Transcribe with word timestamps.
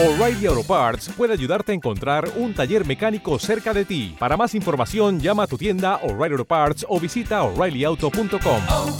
O'Reilly 0.00 0.46
Auto 0.46 0.62
Parts 0.62 1.08
puede 1.08 1.32
ayudarte 1.32 1.72
a 1.72 1.74
encontrar 1.74 2.30
un 2.36 2.54
taller 2.54 2.86
mecánico 2.86 3.36
cerca 3.40 3.74
de 3.74 3.84
ti. 3.84 4.14
Para 4.16 4.36
más 4.36 4.54
información, 4.54 5.18
llama 5.18 5.42
a 5.42 5.46
tu 5.48 5.58
tienda 5.58 5.96
O'Reilly 6.04 6.34
Auto 6.34 6.44
Parts 6.44 6.86
o 6.88 7.00
visita 7.00 7.42
oreillyauto.com. 7.42 8.62
oh, 8.68 8.96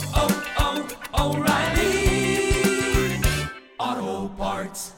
oh, 3.77 4.31
Parts. 4.37 4.93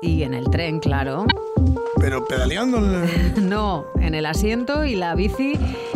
Y 0.00 0.22
en 0.22 0.32
el 0.32 0.48
tren, 0.48 0.80
claro. 0.80 1.26
Pero 2.02 2.26
pedaleando 2.26 2.78
en 2.78 2.94
el- 3.36 3.48
No, 3.48 3.86
en 4.00 4.14
el 4.14 4.26
asiento 4.26 4.84
y 4.84 4.96
la 4.96 5.14
bici, 5.14 5.54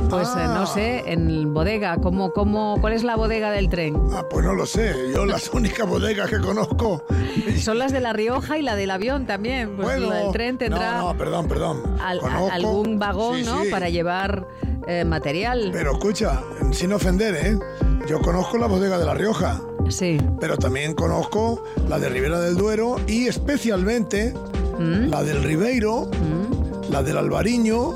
pues 0.09 0.29
eh, 0.29 0.45
no 0.47 0.63
Ah. 0.63 0.67
sé, 0.67 1.03
en 1.13 1.53
bodega. 1.53 1.97
¿Cómo, 1.99 2.33
cómo, 2.33 2.77
¿Cuál 2.81 2.93
es 2.95 3.03
la 3.05 3.17
bodega 3.17 3.51
del 3.51 3.69
tren? 3.69 3.97
Ah, 4.13 4.25
pues 4.31 4.47
no 4.47 4.55
lo 4.55 4.65
sé. 4.67 4.95
Yo 5.15 5.27
las 5.27 5.51
únicas 5.53 5.87
bodegas 5.87 6.31
que 6.31 6.39
conozco. 6.39 7.05
Son 7.61 7.79
las 7.79 7.93
de 7.93 8.01
La 8.01 8.13
Rioja 8.13 8.57
y 8.57 8.63
la 8.63 8.77
del 8.77 8.91
avión 8.93 9.27
también. 9.27 9.75
Pues 9.77 9.87
bueno, 9.89 10.09
la 10.09 10.17
del 10.23 10.33
tren 10.33 10.57
tendrá 10.59 10.99
No, 10.99 11.13
no, 11.13 11.19
perdón, 11.19 11.49
perdón. 11.49 11.83
al- 12.01 12.21
a- 12.21 12.55
algún 12.55 12.99
vagón, 12.99 13.39
sí, 13.39 13.43
¿no? 13.45 13.65
sí. 13.65 13.71
Para 13.71 13.89
llevar 13.91 14.47
eh, 14.87 15.05
material. 15.05 15.71
Pero 15.73 15.93
escucha, 15.93 16.41
sin 16.71 16.93
ofender, 16.93 17.35
¿eh? 17.35 17.59
Yo 18.07 18.21
conozco 18.21 18.57
la 18.57 18.69
bodega 18.69 18.99
de 18.99 19.05
La 19.05 19.15
Rioja, 19.15 19.61
Sí. 19.89 20.17
pero 20.39 20.57
también 20.57 20.95
conozco 20.95 21.65
la 21.89 21.99
de 21.99 22.09
Ribera 22.09 22.39
del 22.39 22.57
Duero 22.57 22.97
y 23.09 23.27
especialmente 23.27 24.33
¿Mm? 24.79 25.11
la 25.11 25.23
del 25.23 25.43
Ribeiro, 25.43 26.11
la 26.91 27.03
del 27.03 27.17
Albariño, 27.17 27.93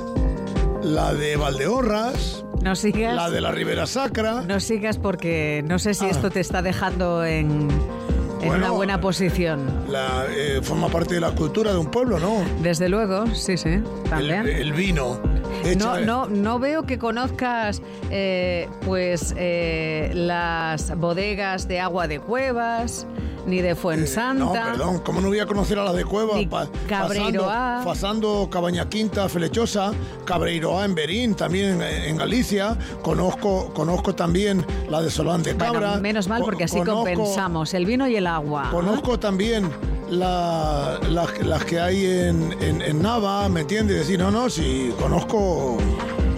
la 0.83 1.13
de 1.13 1.35
Valdeorras, 1.37 2.43
No 2.61 2.75
sigas. 2.75 3.15
la 3.15 3.29
de 3.29 3.41
la 3.41 3.51
Ribera 3.51 3.85
Sacra. 3.85 4.41
No 4.41 4.59
sigas 4.59 4.97
porque 4.97 5.63
no 5.67 5.79
sé 5.79 5.93
si 5.93 6.05
esto 6.05 6.29
te 6.29 6.39
está 6.39 6.61
dejando 6.61 7.23
en, 7.25 7.69
en 7.69 7.69
Ah. 7.71 8.47
Bueno, 8.47 8.55
una 8.65 8.71
buena 8.71 9.01
posición. 9.01 9.67
La, 9.87 10.25
eh, 10.35 10.61
forma 10.63 10.87
parte 10.87 11.13
de 11.13 11.21
la 11.21 11.29
cultura 11.31 11.71
de 11.73 11.77
un 11.77 11.91
pueblo, 11.91 12.19
¿no? 12.19 12.43
Desde 12.63 12.89
luego, 12.89 13.27
sí, 13.35 13.55
sí, 13.55 13.69
El, 13.69 13.83
también. 14.09 14.47
el 14.47 14.73
vino. 14.73 15.19
No, 15.63 15.69
Échale- 15.69 16.05
no, 16.07 16.25
no 16.25 16.57
veo 16.57 16.81
que 16.87 16.97
conozcas 16.97 17.83
eh, 18.09 18.67
pues 18.83 19.35
eh, 19.37 20.09
las 20.15 20.97
bodegas 20.97 21.67
de 21.67 21.79
agua 21.79 22.07
de 22.07 22.19
cuevas, 22.19 23.05
ni 23.45 23.61
de 23.61 23.71
Eh, 23.71 23.75
Fuensanta. 23.75 24.43
No, 24.43 24.53
perdón, 24.53 24.99
¿cómo 24.99 25.21
no 25.21 25.27
voy 25.29 25.39
a 25.39 25.45
conocer 25.45 25.79
a 25.79 25.83
la 25.85 25.93
de 25.93 26.03
Cueva? 26.05 26.33
Pa- 26.49 26.67
Cabreiroá. 26.87 27.81
Pasando, 27.83 28.47
Cabaña 28.51 28.87
Quinta, 28.89 29.27
Flechosa, 29.29 29.91
Cabreiroá 30.25 30.85
en 30.85 30.95
Berín, 30.95 31.35
también 31.35 31.81
en, 31.81 32.17
Galicia. 32.17 32.77
Conozco, 33.01 33.71
conozco 33.73 34.13
también 34.15 34.65
la 34.89 35.01
de 35.01 35.09
Solán 35.09 35.43
de 35.43 35.53
Bueno, 35.53 35.73
Cabra. 35.73 35.97
menos 35.97 36.27
mal 36.27 36.41
porque 36.43 36.65
así 36.65 36.77
conozco- 36.77 37.03
compensamos 37.05 37.73
el 37.73 37.85
vino 37.85 38.07
y 38.07 38.15
el 38.15 38.27
agua. 38.27 38.69
Conozco 38.71 39.17
también 39.19 39.69
la- 40.09 40.99
las, 41.09 41.39
las 41.45 41.65
que 41.65 41.79
hay 41.79 42.05
en, 42.05 42.55
en- 42.61 42.81
en 42.81 43.01
Nava, 43.01 43.47
¿me 43.49 43.61
entiendes? 43.61 43.97
Decir, 43.99 44.19
no, 44.19 44.29
no, 44.31 44.49
sí, 44.49 44.93
conozco. 44.99 45.77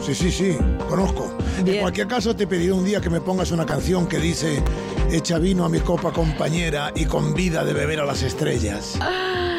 Sí, 0.06 0.14
sí, 0.14 0.32
sí, 0.32 0.58
conozco. 0.90 1.32
Bien. 1.64 1.76
En 1.76 1.82
cualquier 1.82 2.08
caso, 2.08 2.36
te 2.36 2.48
pediré 2.48 2.72
un 2.72 2.86
día 2.86 3.02
que 3.02 3.10
me 3.10 3.22
pongas 3.22 3.52
una 3.52 3.66
canción 3.66 4.08
que 4.08 4.18
dice: 4.18 4.62
Echa 5.12 5.38
vino 5.40 5.66
a 5.66 5.70
mi 5.70 5.80
copa 5.80 6.12
compañera 6.12 6.92
y 6.96 7.06
con 7.06 7.34
vida 7.34 7.64
de 7.64 7.74
beber 7.74 8.00
a 8.00 8.06
las 8.06 8.24
estrellas. 8.24 8.98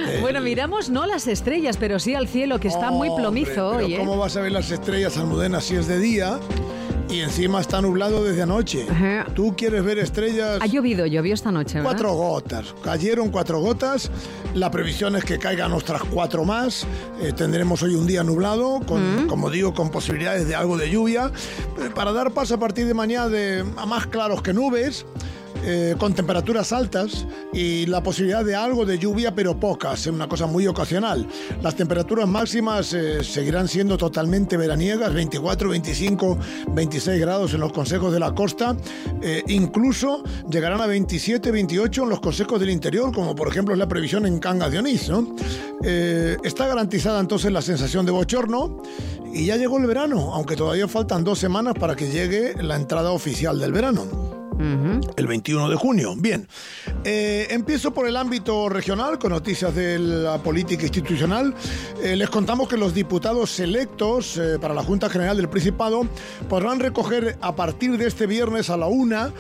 Eh, 0.09 0.19
Bueno, 0.21 0.41
miramos 0.41 0.91
no 0.91 1.07
las 1.07 1.27
estrellas, 1.27 1.77
pero 1.79 1.99
sí 1.99 2.15
al 2.15 2.29
cielo, 2.29 2.59
que 2.61 2.69
está 2.69 2.91
muy 2.91 3.09
plomizo 3.17 3.69
hoy, 3.69 3.95
¿eh? 3.95 3.99
¿Cómo 3.99 4.19
vas 4.19 4.37
a 4.37 4.41
ver 4.43 4.53
las 4.53 4.71
estrellas, 4.71 5.17
Almudena, 5.17 5.61
si 5.61 5.77
es 5.77 5.87
de 5.87 5.99
día 5.99 6.39
y 7.15 7.21
encima 7.21 7.61
está 7.61 7.81
nublado 7.81 8.25
desde 8.25 8.43
anoche? 8.43 8.87
Ajá. 8.91 9.27
¿Tú 9.35 9.55
quieres 9.57 9.85
ver 9.85 9.99
estrellas? 9.99 10.59
Ha 10.61 10.67
llovido, 10.67 11.07
llovió 11.07 11.33
esta 11.33 11.53
noche, 11.53 11.75
¿verdad? 11.75 11.91
Cuatro 11.91 12.15
gotas, 12.15 12.75
cayeron 12.83 13.31
cuatro 13.31 13.61
gotas. 13.61 14.11
La 14.55 14.71
previsión 14.71 15.15
es 15.17 15.25
que 15.25 15.39
caigan 15.39 15.73
otras 15.73 16.03
cuatro 16.03 16.45
más. 16.45 16.87
Eh, 17.21 17.33
tendremos 17.33 17.83
hoy 17.83 17.95
un 17.95 18.07
día 18.07 18.25
nublado, 18.25 18.81
con, 18.87 19.29
como 19.29 19.51
digo, 19.51 19.75
con 19.75 19.91
posibilidades 19.91 20.49
de 20.49 20.55
algo 20.55 20.77
de 20.77 20.91
lluvia, 20.91 21.31
eh, 21.79 21.91
para 21.95 22.13
dar 22.13 22.33
paso 22.33 22.55
a 22.55 22.59
partir 22.59 22.87
de 22.87 22.95
mañana 22.95 23.29
de, 23.29 23.65
a 23.77 23.87
más 23.87 24.07
claros 24.07 24.43
que 24.43 24.53
nubes. 24.53 25.07
Eh, 25.67 25.95
con 25.99 26.13
temperaturas 26.15 26.73
altas 26.73 27.27
y 27.53 27.87
la 27.87 28.03
posibilidad 28.03 28.45
de 28.45 28.55
algo 28.55 28.85
de 28.85 28.99
lluvia, 28.99 29.35
pero 29.35 29.59
pocas, 29.59 30.07
eh, 30.07 30.11
una 30.11 30.29
cosa 30.29 30.47
muy 30.47 30.67
ocasional. 30.67 31.27
Las 31.63 31.75
temperaturas 31.75 32.29
máximas 32.29 32.93
eh, 32.93 33.25
seguirán 33.25 33.69
siendo 33.69 33.97
totalmente 33.97 34.57
veraniegas, 34.57 35.15
24, 35.15 35.71
25, 35.71 36.39
26 36.69 37.21
grados 37.21 37.55
en 37.55 37.61
los 37.61 37.73
consejos 37.73 38.13
de 38.13 38.21
la 38.21 38.35
costa, 38.35 38.77
eh, 39.23 39.43
incluso 39.49 40.23
llegarán 40.51 40.81
a 40.83 40.87
27, 40.87 41.51
28 41.51 42.03
en 42.03 42.09
los 42.11 42.21
consejos 42.21 42.61
del 42.61 42.71
interior, 42.71 43.13
como 43.13 43.35
por 43.35 43.49
ejemplo 43.49 43.75
es 43.75 43.79
la 43.79 43.89
previsión 43.89 44.27
en 44.27 44.39
Cangas 44.39 44.71
de 44.71 44.79
Onís. 44.79 45.11
está 46.43 46.67
garantizada 46.67 47.21
entonces 47.21 47.53
la 47.53 47.63
sensación 47.63 48.05
de 48.05 48.13
bochorno 48.13 48.83
y 49.33 49.47
ya 49.47 49.57
llegó 49.57 49.79
el 49.79 49.87
verano, 49.87 50.35
aunque 50.35 50.57
todavía 50.57 50.89
faltan 50.89 51.25
dos 51.25 51.39
semanas 51.39 51.75
para 51.79 51.97
que 51.97 52.09
llegue 52.09 52.55
la 52.63 52.77
entrada 52.77 53.11
oficial 53.11 53.59
del 53.59 53.73
verano 53.73 54.24
el 55.17 55.27
21 55.27 55.69
de 55.69 55.77
junio. 55.77 56.15
Bien, 56.17 56.49
Eh, 57.07 57.49
empiezo 57.51 57.93
por 57.93 58.09
el 58.09 58.17
ámbito 58.17 58.71
regional 58.71 59.19
con 59.19 59.31
noticias 59.31 59.75
de 59.75 59.99
la 59.99 60.43
política 60.43 60.85
institucional. 60.85 61.55
Eh, 62.03 62.17
les 62.17 62.31
contamos 62.31 62.67
que 62.67 62.79
los 62.79 62.95
diputados 62.95 63.61
electos 63.61 64.39
eh, 64.39 64.59
para 64.59 64.73
la 64.73 64.83
Junta 64.83 65.11
General 65.11 65.37
del 65.37 65.51
Principado 65.51 66.09
podrán 66.49 66.81
recoger 66.81 67.37
a 67.43 67.55
partir 67.55 67.99
de 67.99 68.07
este 68.07 68.27
viernes 68.27 68.71
a 68.71 68.79
la 68.79 68.87
una 68.87 69.33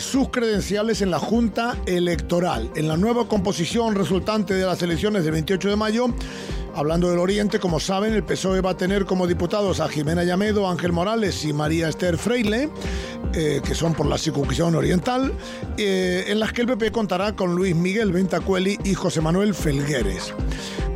sus 0.00 0.30
credenciales 0.30 1.02
en 1.02 1.10
la 1.10 1.18
Junta 1.18 1.76
Electoral. 1.84 2.70
En 2.74 2.88
la 2.88 2.96
nueva 2.96 3.28
composición 3.28 3.94
resultante 3.94 4.54
de 4.54 4.64
las 4.64 4.80
elecciones 4.82 5.24
del 5.24 5.32
28 5.32 5.68
de 5.68 5.76
mayo, 5.76 6.06
Hablando 6.80 7.10
del 7.10 7.18
Oriente, 7.18 7.60
como 7.60 7.78
saben, 7.78 8.14
el 8.14 8.22
PSOE 8.22 8.62
va 8.62 8.70
a 8.70 8.76
tener 8.78 9.04
como 9.04 9.26
diputados 9.26 9.80
a 9.80 9.88
Jimena 9.90 10.24
Llamedo, 10.24 10.66
Ángel 10.66 10.92
Morales 10.92 11.44
y 11.44 11.52
María 11.52 11.90
Esther 11.90 12.16
Freile, 12.16 12.70
eh, 13.34 13.60
que 13.62 13.74
son 13.74 13.92
por 13.92 14.06
la 14.06 14.16
circunscripción 14.16 14.74
oriental, 14.74 15.30
eh, 15.76 16.24
en 16.28 16.40
las 16.40 16.54
que 16.54 16.62
el 16.62 16.68
PP 16.68 16.90
contará 16.90 17.36
con 17.36 17.54
Luis 17.54 17.76
Miguel 17.76 18.12
Ventacueli 18.12 18.78
y 18.82 18.94
José 18.94 19.20
Manuel 19.20 19.52
Felgueres. 19.52 20.32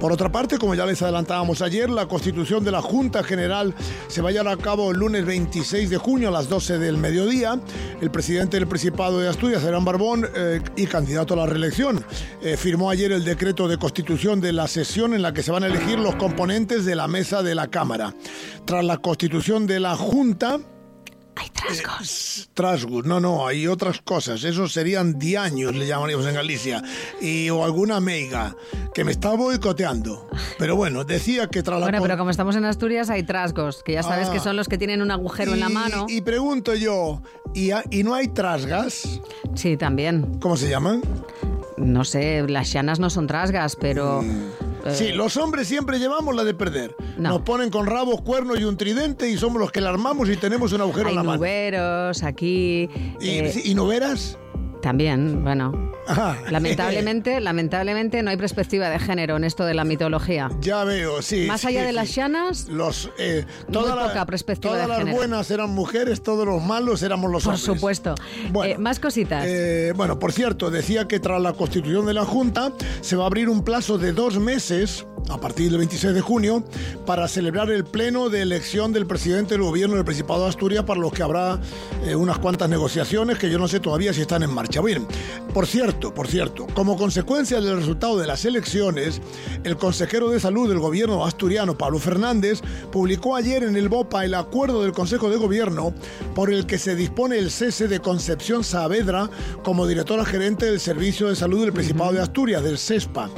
Por 0.05 0.13
otra 0.13 0.31
parte, 0.31 0.59
como 0.59 0.75
ya 0.75 0.85
les 0.85 1.01
adelantábamos 1.01 1.63
ayer, 1.63 1.89
la 1.89 2.07
constitución 2.07 2.63
de 2.63 2.71
la 2.71 2.83
Junta 2.83 3.25
General 3.25 3.75
se 4.07 4.21
va 4.21 4.29
a 4.29 4.33
llevar 4.33 4.53
a 4.53 4.57
cabo 4.59 4.91
el 4.91 4.99
lunes 4.99 5.25
26 5.25 5.89
de 5.89 5.97
junio 5.97 6.29
a 6.29 6.31
las 6.31 6.47
12 6.47 6.79
del 6.79 6.99
mediodía. 6.99 7.59
El 8.03 8.11
presidente 8.11 8.59
del 8.59 8.69
Principado 8.69 9.19
de 9.19 9.31
Asturias, 9.31 9.65
Adrián 9.65 9.83
Barbón, 9.83 10.29
eh, 10.37 10.61
y 10.77 10.87
candidato 10.89 11.33
a 11.33 11.39
la 11.39 11.47
reelección, 11.47 12.05
eh, 12.43 12.59
firmó 12.59 12.91
ayer 12.91 13.13
el 13.13 13.25
decreto 13.25 13.67
de 13.67 13.79
constitución 13.79 14.43
de 14.43 14.53
la 14.53 14.69
sesión 14.69 15.15
en 15.15 15.23
la 15.23 15.33
que 15.33 15.43
se 15.43 15.51
van 15.51 15.65
a 15.65 15.69
elegir 15.69 15.99
los 15.99 16.17
componentes 16.17 16.85
de 16.85 16.97
la 16.97 17.09
mesa 17.09 17.43
de 17.43 17.55
la 17.55 17.69
Cámara. 17.69 18.15
Tras 18.67 18.85
la 18.85 18.99
constitución 18.99 19.67
de 19.67 19.81
la 19.81 19.97
Junta, 19.97 20.61
Hay 21.37 21.49
trasgos. 21.51 22.49
Trasgus, 22.55 23.05
no, 23.05 23.19
no, 23.21 23.47
hay 23.47 23.67
otras 23.67 24.01
cosas. 24.01 24.45
Esos 24.45 24.73
serían 24.73 25.19
diaños, 25.19 25.75
le 25.75 25.87
llamaríamos 25.87 26.27
en 26.27 26.35
Galicia. 26.35 26.83
Y, 27.21 27.51
o 27.51 27.65
alguna 27.65 27.99
meiga, 28.01 28.55
que 28.95 29.03
me 29.05 29.11
está 29.13 29.31
boicoteando. 29.35 30.29
Pero 30.59 30.77
bueno, 30.77 31.05
decía 31.05 31.49
que 31.49 31.63
tras 31.63 31.81
la... 31.81 31.87
Bueno, 31.87 32.01
pero 32.03 32.17
como 32.17 32.31
estamos 32.31 32.55
en 32.57 32.65
Asturias 32.65 33.11
hay 33.11 33.25
trasgos, 33.25 33.83
que 33.85 33.93
ya 33.95 34.03
sabes 34.03 34.29
Ah. 34.29 34.33
que 34.33 34.41
son 34.41 34.57
los 34.57 34.69
que 34.69 34.79
tienen 34.79 35.03
un 35.03 35.11
agujero 35.11 35.55
en 35.55 35.61
la 35.61 35.69
mano. 35.69 36.07
Y 36.09 36.21
pregunto 36.21 36.75
yo, 36.75 37.21
¿y, 37.53 37.71
y 37.91 38.05
no 38.05 38.15
hay 38.15 38.29
trasgas? 38.29 39.21
Sí, 39.55 39.77
también. 39.77 40.39
¿Cómo 40.41 40.57
se 40.57 40.69
llaman? 40.69 41.03
No 41.77 42.05
sé, 42.05 42.45
las 42.49 42.73
llanas 42.73 43.01
no 43.01 43.11
son 43.11 43.27
trasgas, 43.27 43.77
pero... 43.77 44.23
eh, 44.85 44.95
Sí, 44.95 45.13
los 45.13 45.37
hombres 45.37 45.67
siempre 45.69 45.99
llevamos 45.99 46.35
la 46.35 46.45
de 46.45 46.55
perder. 46.55 46.95
No. 47.17 47.31
Nos 47.31 47.43
ponen 47.43 47.71
con 47.71 47.87
rabos, 47.87 48.21
cuernos 48.23 48.59
y 48.61 48.65
un 48.65 48.77
tridente 48.77 49.31
y 49.31 49.37
somos 49.37 49.61
los 49.61 49.73
que 49.73 49.81
la 49.81 49.91
armamos 49.91 50.29
y 50.29 50.37
tenemos 50.37 50.73
un 50.73 50.81
agujero 50.81 51.07
hay 51.09 51.13
en 51.13 51.17
la 51.17 51.23
mano. 51.23 51.37
nuberos 51.39 52.23
aquí. 52.23 52.89
¿Y, 53.21 53.29
eh, 53.29 53.63
¿y? 53.65 53.75
También, 54.85 55.43
bueno. 55.43 55.73
Lamentablemente, 56.51 57.41
lamentablemente 57.41 58.23
no 58.23 58.29
hay 58.31 58.37
perspectiva 58.37 58.91
de 58.91 58.99
género 58.99 59.39
en 59.39 59.45
esto 59.45 59.65
de 59.65 59.73
la 59.73 59.85
mitología. 59.85 60.51
Ya 60.61 60.85
veo, 60.85 61.23
sí. 61.23 61.47
Más 61.47 61.63
sí, 61.63 61.69
allá 61.69 61.85
de 61.87 61.93
las 61.93 62.15
llanas, 62.15 62.69
Los, 62.69 63.11
eh, 63.19 63.47
Muy 63.67 63.73
toda 63.73 63.97
la- 63.97 64.09
poca 64.09 64.27
perspectiva 64.27 64.75
todas 64.75 64.99
de 64.99 65.05
las 65.07 65.15
buenas 65.15 65.51
eran 65.51 65.71
mujeres, 65.71 66.23
todos 66.23 66.45
los 66.47 66.63
malos 66.63 67.03
éramos 67.03 67.31
los 67.31 67.45
por 67.45 67.55
hombres. 67.55 67.65
supuesto. 67.65 68.15
Bueno, 68.53 68.75
Eh, 68.75 68.79
más 68.79 69.01
cositas. 69.01 69.47
Eh, 69.49 69.95
bueno, 69.97 70.19
por 70.19 70.33
cierto, 70.33 70.71
decía 70.71 71.09
que 71.09 71.19
tras 71.19 71.41
la 71.41 71.55
constitución 71.55 72.05
de 72.05 72.13
la 72.13 72.27
Junta 72.27 72.71
se 73.01 73.17
va 73.17 73.25
a 73.25 73.27
abrir 73.29 73.49
un 73.49 73.65
plazo 73.65 73.97
de 73.97 74.13
dos 74.13 74.39
meses, 74.39 75.07
a 75.31 75.39
partir 75.41 75.71
del 75.71 75.79
26 75.79 76.13
de 76.13 76.21
junio, 76.21 76.63
para 77.07 77.27
celebrar 77.29 77.71
el 77.71 77.85
pleno 77.85 78.29
de 78.29 78.43
elección 78.43 78.93
del 78.93 79.07
presidente 79.07 79.55
del 79.55 79.63
gobierno 79.63 79.97
del 79.97 80.05
Principado 80.05 80.43
de 80.43 80.51
Asturias, 80.51 80.85
para 80.85 81.01
los 81.01 81.11
que 81.15 81.23
habrá 81.23 81.59
eh, 82.05 82.15
unas 82.15 82.37
cuantas 82.39 82.69
negociaciones 82.69 83.39
que 83.39 83.49
yo 83.51 83.59
no 83.59 83.67
sé 83.67 83.81
todavía 83.81 84.13
si 84.13 84.21
están 84.21 84.43
en 84.43 84.51
marcha. 84.53 84.74
Bien, 84.83 85.07
por 85.53 85.67
cierto, 85.67 86.13
por 86.13 86.27
cierto, 86.27 86.67
como 86.75 86.97
consecuencia 86.97 87.61
del 87.61 87.77
resultado 87.77 88.19
de 88.19 88.27
las 88.27 88.45
elecciones, 88.45 89.21
el 89.63 89.77
consejero 89.77 90.31
de 90.31 90.41
salud 90.41 90.69
del 90.69 90.79
gobierno 90.79 91.25
asturiano, 91.25 91.79
Pablo 91.79 91.99
Fernández, 91.99 92.61
publicó 92.91 93.37
ayer 93.37 93.63
en 93.63 93.77
el 93.77 93.89
BOPA 93.89 94.25
el 94.25 94.35
acuerdo 94.35 94.83
del 94.83 94.93
Consejo 94.93 95.31
de 95.31 95.37
Gobierno 95.37 95.95
por 96.35 96.53
el 96.53 96.67
que 96.67 96.79
se 96.79 96.97
dispone 96.97 97.39
el 97.39 97.51
cese 97.51 97.89
de 97.89 98.01
Concepción 98.01 98.65
Saavedra 98.65 99.31
como 99.63 99.87
directora 99.87 100.25
gerente 100.25 100.67
del 100.67 100.81
Servicio 100.81 101.29
de 101.29 101.37
Salud 101.37 101.61
del 101.61 101.73
Principado 101.73 102.13
de 102.13 102.21
Asturias, 102.21 102.63
del 102.63 102.79
CESPA. 102.79 103.31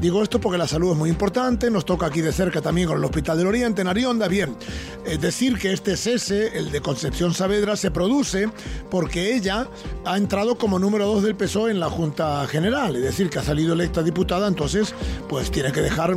Digo 0.00 0.22
esto 0.22 0.40
porque 0.40 0.56
la 0.56 0.66
salud 0.66 0.92
es 0.92 0.96
muy 0.96 1.10
importante, 1.10 1.70
nos 1.70 1.84
toca 1.84 2.06
aquí 2.06 2.22
de 2.22 2.32
cerca 2.32 2.62
también 2.62 2.88
con 2.88 2.96
el 2.96 3.04
Hospital 3.04 3.36
del 3.36 3.48
Oriente 3.48 3.82
en 3.82 3.88
Arionda. 3.88 4.28
Bien, 4.28 4.56
es 5.04 5.20
decir 5.20 5.58
que 5.58 5.74
este 5.74 5.94
cese, 5.98 6.56
el 6.56 6.70
de 6.70 6.80
Concepción 6.80 7.34
Saavedra, 7.34 7.76
se 7.76 7.90
produce 7.90 8.48
porque 8.90 9.34
ella 9.34 9.68
ha 10.06 10.16
entrado 10.16 10.56
como 10.56 10.78
número 10.78 11.04
dos 11.04 11.22
del 11.22 11.36
PSOE 11.36 11.72
en 11.72 11.80
la 11.80 11.90
Junta 11.90 12.46
General, 12.46 12.96
es 12.96 13.02
decir, 13.02 13.28
que 13.28 13.40
ha 13.40 13.42
salido 13.42 13.74
electa 13.74 14.02
diputada, 14.02 14.48
entonces 14.48 14.94
pues 15.28 15.50
tiene 15.50 15.70
que 15.70 15.82
dejar 15.82 16.16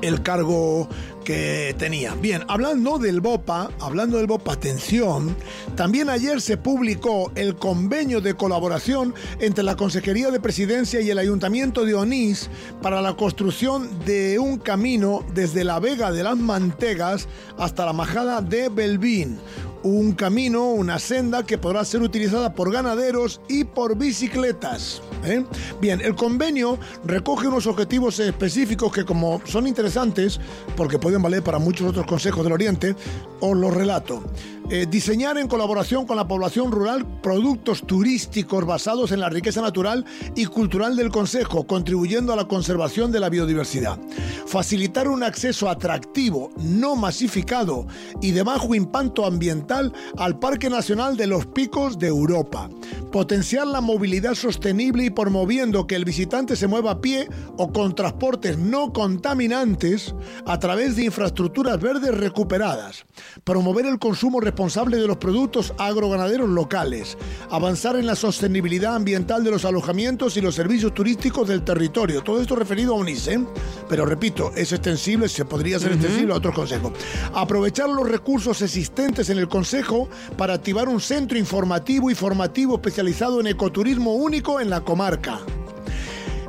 el 0.00 0.22
cargo 0.22 0.88
que 1.24 1.74
tenía. 1.78 2.14
Bien, 2.14 2.42
hablando 2.48 2.98
del 2.98 3.20
BOPA, 3.20 3.70
hablando 3.80 4.18
del 4.18 4.26
BOPA, 4.26 4.52
atención, 4.52 5.36
también 5.76 6.08
ayer 6.08 6.40
se 6.40 6.56
publicó 6.56 7.32
el 7.34 7.56
convenio 7.56 8.20
de 8.20 8.34
colaboración 8.34 9.14
entre 9.40 9.64
la 9.64 9.76
Consejería 9.76 10.30
de 10.30 10.40
Presidencia 10.40 11.00
y 11.00 11.10
el 11.10 11.18
Ayuntamiento 11.18 11.84
de 11.84 11.94
Onís 11.94 12.50
para 12.80 13.00
la 13.00 13.14
construcción 13.14 13.88
de 14.04 14.38
un 14.38 14.58
camino 14.58 15.24
desde 15.34 15.64
la 15.64 15.80
Vega 15.80 16.12
de 16.12 16.22
las 16.22 16.36
Mantegas 16.36 17.28
hasta 17.58 17.86
la 17.86 17.92
Majada 17.92 18.40
de 18.40 18.68
Belvín 18.68 19.38
un 19.82 20.12
camino, 20.12 20.66
una 20.70 20.98
senda 20.98 21.44
que 21.44 21.58
podrá 21.58 21.84
ser 21.84 22.02
utilizada 22.02 22.54
por 22.54 22.72
ganaderos 22.72 23.40
y 23.48 23.64
por 23.64 23.96
bicicletas. 23.96 25.02
¿eh? 25.24 25.44
Bien, 25.80 26.00
el 26.00 26.14
convenio 26.14 26.78
recoge 27.04 27.48
unos 27.48 27.66
objetivos 27.66 28.18
específicos 28.18 28.92
que 28.92 29.04
como 29.04 29.40
son 29.44 29.66
interesantes, 29.66 30.40
porque 30.76 30.98
pueden 30.98 31.22
valer 31.22 31.42
para 31.42 31.58
muchos 31.58 31.88
otros 31.88 32.06
consejos 32.06 32.44
del 32.44 32.52
Oriente, 32.52 32.94
os 33.40 33.56
los 33.56 33.74
relato. 33.74 34.22
Eh, 34.70 34.86
diseñar 34.88 35.36
en 35.38 35.48
colaboración 35.48 36.06
con 36.06 36.16
la 36.16 36.26
población 36.26 36.70
rural 36.70 37.04
productos 37.20 37.82
turísticos 37.86 38.64
basados 38.64 39.12
en 39.12 39.20
la 39.20 39.28
riqueza 39.28 39.60
natural 39.60 40.04
y 40.34 40.46
cultural 40.46 40.96
del 40.96 41.10
Consejo, 41.10 41.66
contribuyendo 41.66 42.32
a 42.32 42.36
la 42.36 42.48
conservación 42.48 43.12
de 43.12 43.20
la 43.20 43.28
biodiversidad. 43.28 43.98
Facilitar 44.46 45.08
un 45.08 45.24
acceso 45.24 45.68
atractivo, 45.68 46.50
no 46.58 46.96
masificado 46.96 47.86
y 48.22 48.30
de 48.30 48.42
bajo 48.42 48.74
impacto 48.74 49.26
ambiental 49.26 49.92
al 50.16 50.38
Parque 50.38 50.70
Nacional 50.70 51.16
de 51.16 51.26
los 51.26 51.44
Picos 51.46 51.98
de 51.98 52.06
Europa. 52.06 52.70
Potenciar 53.10 53.66
la 53.66 53.82
movilidad 53.82 54.34
sostenible 54.34 55.04
y 55.04 55.10
promoviendo 55.10 55.86
que 55.86 55.96
el 55.96 56.06
visitante 56.06 56.56
se 56.56 56.66
mueva 56.66 56.92
a 56.92 57.00
pie 57.00 57.28
o 57.58 57.72
con 57.72 57.94
transportes 57.94 58.56
no 58.56 58.92
contaminantes 58.92 60.14
a 60.46 60.58
través 60.58 60.96
de 60.96 61.04
infraestructuras 61.04 61.78
verdes 61.78 62.14
recuperadas. 62.14 63.04
Promover 63.44 63.84
el 63.84 63.98
consumo 63.98 64.40
responsable 64.40 64.51
de 64.52 65.06
los 65.06 65.16
productos 65.16 65.72
agroganaderos 65.78 66.48
locales. 66.48 67.16
Avanzar 67.50 67.96
en 67.96 68.06
la 68.06 68.14
sostenibilidad 68.14 68.94
ambiental 68.94 69.42
de 69.42 69.50
los 69.50 69.64
alojamientos 69.64 70.36
y 70.36 70.40
los 70.40 70.54
servicios 70.54 70.94
turísticos 70.94 71.48
del 71.48 71.62
territorio. 71.62 72.22
Todo 72.22 72.40
esto 72.40 72.54
referido 72.54 72.94
a 72.94 72.98
UNICE, 72.98 73.34
¿eh? 73.34 73.44
pero 73.88 74.04
repito, 74.04 74.52
es 74.54 74.72
extensible, 74.72 75.28
se 75.28 75.44
podría 75.44 75.78
ser 75.78 75.92
extensible 75.92 76.32
a 76.32 76.36
otros 76.36 76.54
consejos. 76.54 76.92
Aprovechar 77.34 77.88
los 77.88 78.08
recursos 78.08 78.62
existentes 78.62 79.30
en 79.30 79.38
el 79.38 79.48
consejo 79.48 80.08
para 80.36 80.54
activar 80.54 80.88
un 80.88 81.00
centro 81.00 81.38
informativo 81.38 82.10
y 82.10 82.14
formativo 82.14 82.76
especializado 82.76 83.40
en 83.40 83.48
ecoturismo 83.48 84.14
único 84.14 84.60
en 84.60 84.70
la 84.70 84.82
comarca. 84.82 85.40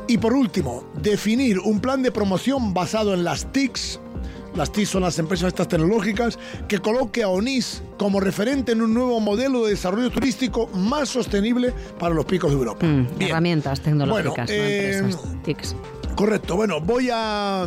Y 0.08 0.18
por 0.18 0.34
último, 0.34 0.84
definir 1.02 1.60
un 1.60 1.80
plan 1.80 2.04
de 2.04 2.12
promoción 2.12 2.74
basado 2.74 3.14
en 3.14 3.24
las 3.24 3.52
TICs, 3.52 4.00
las 4.56 4.72
TIC 4.72 4.86
son 4.86 5.02
las 5.04 5.18
empresas 5.20 5.48
estas 5.50 5.68
tecnológicas, 5.68 6.38
que 6.68 6.80
coloque 6.80 7.24
a 7.24 7.28
ONIS 7.30 7.82
como 7.98 8.20
referente 8.20 8.72
en 8.74 8.82
un 8.82 8.94
nuevo 8.94 9.20
modelo 9.20 9.64
de 9.66 9.72
desarrollo 9.72 10.10
turístico 10.12 10.68
más 10.76 11.10
sostenible 11.10 11.74
para 12.00 12.14
los 12.14 12.26
picos 12.26 12.52
de 12.52 12.58
Europa. 12.58 12.86
Mm, 12.86 13.08
herramientas 13.20 13.82
tecnológicas, 13.82 14.48
Bueno, 14.48 14.64
no 14.64 14.70
eh, 14.70 14.98
empresas. 14.98 15.44
TICs. 15.44 15.76
Correcto, 16.16 16.56
bueno, 16.56 16.80
voy 16.80 17.10
a, 17.12 17.64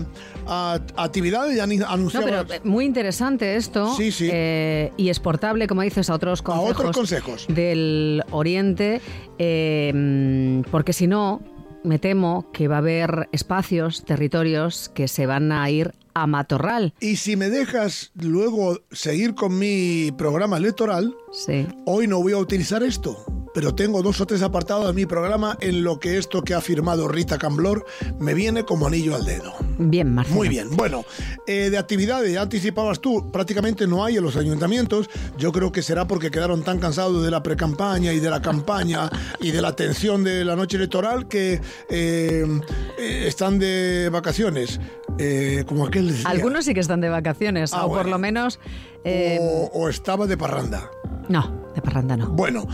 a 0.47 0.81
actividades, 0.97 1.57
ya 1.57 1.67
ni- 1.67 1.79
No, 1.79 1.97
pero 2.13 2.43
eh, 2.43 2.61
muy 2.63 2.85
interesante 2.85 3.57
esto. 3.57 3.93
Sí, 3.97 4.13
sí. 4.13 4.29
eh, 4.33 4.93
y 4.97 5.09
exportable, 5.09 5.67
como 5.67 5.83
dices, 5.83 6.09
a 6.11 6.15
otros 6.15 6.41
a 6.43 6.45
consejos. 6.45 6.71
otros 6.79 6.97
consejos. 6.97 7.47
del 7.49 8.23
Oriente, 8.31 9.01
eh, 9.39 10.63
porque 10.71 10.93
si 10.93 11.09
no, 11.09 11.41
me 11.83 11.99
temo 11.99 12.51
que 12.53 12.69
va 12.69 12.77
a 12.77 12.79
haber 12.79 13.29
espacios, 13.33 14.05
territorios 14.05 14.89
que 14.91 15.09
se 15.09 15.27
van 15.27 15.51
a 15.51 15.69
ir 15.71 15.93
a 16.17 16.27
matorral. 16.27 16.95
Y 16.99 17.17
si 17.17 17.37
me 17.37 17.51
dejas 17.51 18.11
luego 18.15 18.81
seguir 18.91 19.35
con 19.35 19.59
mi 19.59 20.11
programa 20.17 20.57
electoral, 20.57 21.15
Sí. 21.31 21.67
hoy 21.85 22.07
no 22.07 22.23
voy 22.23 22.33
a 22.33 22.39
utilizar 22.39 22.83
esto, 22.83 23.23
pero 23.57 23.75
tengo 23.75 24.03
dos 24.03 24.21
o 24.21 24.27
tres 24.27 24.43
apartados 24.43 24.87
de 24.87 24.93
mi 24.93 25.07
programa 25.07 25.57
en 25.63 25.83
lo 25.83 25.99
que 25.99 26.19
esto 26.19 26.43
que 26.43 26.53
ha 26.53 26.61
firmado 26.61 27.09
Rita 27.09 27.39
Camblor 27.39 27.87
me 28.19 28.35
viene 28.35 28.65
como 28.65 28.87
anillo 28.87 29.15
al 29.17 29.25
dedo. 29.25 29.55
Bien, 29.79 30.15
Marcelo. 30.15 30.37
Muy 30.37 30.51
bien, 30.51 30.69
bueno, 30.77 31.07
eh, 31.47 31.71
de 31.71 31.79
actividades, 31.79 32.31
ya 32.35 32.43
anticipabas 32.43 33.01
tú, 33.01 33.31
prácticamente 33.33 33.87
no 33.87 34.05
hay 34.05 34.19
en 34.19 34.25
los 34.25 34.37
ayuntamientos. 34.37 35.09
Yo 35.39 35.53
creo 35.53 35.73
que 35.73 35.81
será 35.81 36.07
porque 36.07 36.31
quedaron 36.31 36.65
tan 36.65 36.79
cansados 36.81 37.25
de 37.25 37.31
la 37.31 37.43
precampaña 37.43 38.13
y 38.13 38.21
de 38.21 38.29
la 38.29 38.43
campaña 38.43 39.09
y 39.41 39.53
de 39.53 39.63
la 39.63 39.75
tensión 39.75 40.23
de 40.23 40.45
la 40.45 40.55
noche 40.55 40.77
electoral 40.77 41.27
que 41.27 41.59
eh, 41.89 42.61
eh, 42.99 43.25
están 43.27 43.59
de 43.59 44.11
vacaciones. 44.13 44.81
Eh, 45.17 45.65
como 45.67 45.87
aquel 45.87 46.09
decía. 46.09 46.29
Algunos 46.29 46.67
sí 46.67 46.75
que 46.75 46.81
están 46.81 47.01
de 47.01 47.09
vacaciones, 47.09 47.73
Ah, 47.73 47.87
o 47.87 47.89
por 47.89 48.07
lo 48.07 48.19
menos... 48.19 48.61
o, 49.03 49.71
o 49.73 49.89
estaba 49.89 50.27
de 50.27 50.37
parranda. 50.37 50.91
No, 51.29 51.71
de 51.75 51.83
parranda 51.83 52.17
no. 52.17 52.29
Bueno, 52.29 52.67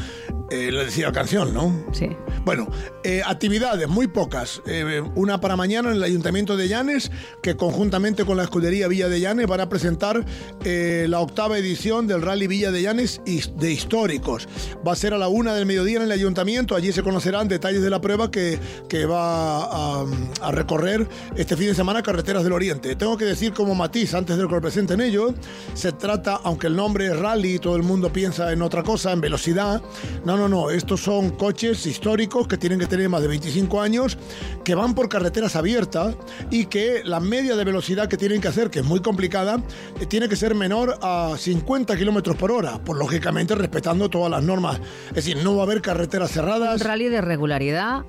eh, 0.52 0.70
le 0.70 0.84
decía 0.84 1.06
la 1.06 1.12
canción, 1.12 1.54
¿no? 1.54 1.84
Sí. 1.92 2.08
Bueno, 2.44 2.68
eh, 3.04 3.22
actividades 3.24 3.88
muy 3.88 4.06
pocas. 4.06 4.62
Eh, 4.66 5.02
una 5.14 5.40
para 5.40 5.56
mañana 5.56 5.90
en 5.90 5.96
el 5.96 6.02
Ayuntamiento 6.02 6.56
de 6.56 6.68
Llanes, 6.68 7.10
que 7.42 7.56
conjuntamente 7.56 8.24
con 8.24 8.36
la 8.36 8.42
Escudería 8.42 8.88
Villa 8.88 9.08
de 9.08 9.20
Llanes 9.20 9.46
van 9.46 9.60
a 9.60 9.68
presentar 9.68 10.24
eh, 10.64 11.06
la 11.08 11.20
octava 11.20 11.56
edición 11.58 12.06
del 12.06 12.22
Rally 12.22 12.46
Villa 12.46 12.70
de 12.70 12.82
Llanes 12.82 13.20
de 13.24 13.70
históricos. 13.70 14.48
Va 14.86 14.92
a 14.92 14.96
ser 14.96 15.14
a 15.14 15.18
la 15.18 15.28
una 15.28 15.54
del 15.54 15.66
mediodía 15.66 15.98
en 15.98 16.02
el 16.04 16.12
Ayuntamiento. 16.12 16.74
Allí 16.74 16.92
se 16.92 17.02
conocerán 17.02 17.48
detalles 17.48 17.82
de 17.82 17.90
la 17.90 18.00
prueba 18.00 18.30
que, 18.30 18.58
que 18.88 19.06
va 19.06 19.64
a, 19.64 20.04
a 20.40 20.52
recorrer 20.52 21.08
este 21.36 21.56
fin 21.56 21.68
de 21.68 21.74
semana 21.74 22.02
Carreteras 22.02 22.44
del 22.44 22.52
Oriente. 22.52 22.96
Tengo 22.96 23.16
que 23.16 23.24
decir 23.24 23.52
como 23.52 23.74
matiz, 23.74 24.14
antes 24.14 24.36
de 24.36 24.46
que 24.46 24.52
lo 24.52 24.60
presenten 24.60 25.00
ellos, 25.00 25.32
se 25.74 25.92
trata, 25.92 26.40
aunque 26.42 26.66
el 26.66 26.76
nombre 26.76 27.06
es 27.06 27.16
rally, 27.18 27.58
todo 27.58 27.76
el 27.76 27.82
mundo 27.82 28.12
piensa 28.12 28.52
en 28.52 28.62
otra 28.62 28.82
cosa, 28.82 29.12
en 29.12 29.20
velocidad. 29.20 29.80
No, 30.24 30.36
no, 30.36 30.41
no. 30.48 30.70
Estos 30.70 31.00
son 31.00 31.30
coches 31.30 31.86
históricos 31.86 32.46
que 32.48 32.56
tienen 32.56 32.78
que 32.78 32.86
tener 32.86 33.08
más 33.08 33.22
de 33.22 33.28
25 33.28 33.80
años, 33.80 34.18
que 34.64 34.74
van 34.74 34.94
por 34.94 35.08
carreteras 35.08 35.56
abiertas 35.56 36.14
y 36.50 36.66
que 36.66 37.02
la 37.04 37.20
media 37.20 37.56
de 37.56 37.64
velocidad 37.64 38.08
que 38.08 38.16
tienen 38.16 38.40
que 38.40 38.48
hacer, 38.48 38.70
que 38.70 38.80
es 38.80 38.84
muy 38.84 39.00
complicada, 39.00 39.62
eh, 40.00 40.06
tiene 40.06 40.28
que 40.28 40.36
ser 40.36 40.54
menor 40.54 40.98
a 41.02 41.34
50 41.36 41.96
kilómetros 41.96 42.36
por 42.36 42.52
hora, 42.52 42.82
por 42.82 42.96
lógicamente 42.98 43.54
respetando 43.54 44.08
todas 44.08 44.30
las 44.30 44.42
normas. 44.42 44.80
Es 45.08 45.14
decir, 45.16 45.36
no 45.42 45.54
va 45.56 45.62
a 45.62 45.66
haber 45.66 45.82
carreteras 45.82 46.30
Un 46.30 46.34
cerradas. 46.34 46.82
rally 46.82 47.08
de 47.08 47.20
regularidad, 47.20 48.02